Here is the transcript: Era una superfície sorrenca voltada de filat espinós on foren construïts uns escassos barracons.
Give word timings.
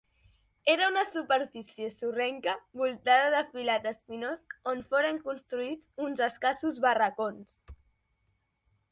Era 0.73 0.85
una 0.91 1.01
superfície 1.15 1.89
sorrenca 1.95 2.55
voltada 2.79 3.27
de 3.35 3.41
filat 3.51 3.85
espinós 3.91 4.47
on 4.71 4.81
foren 4.87 5.19
construïts 5.27 5.91
uns 6.07 6.23
escassos 6.29 6.81
barracons. 6.87 7.53